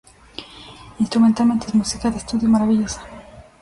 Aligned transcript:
Instrumentalmente 0.99 1.67
es 1.67 1.75
música 1.75 2.09
de 2.09 2.17
estudio 2.17 2.47
y 2.47 2.51
maravillosa. 2.51 3.03